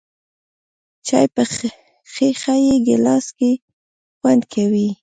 چای 1.07 1.25
په 1.35 1.41
ښیښه 2.13 2.55
یې 2.65 2.75
ګیلاس 2.85 3.25
کې 3.37 3.51
خوند 4.19 4.43
کوي. 4.53 4.89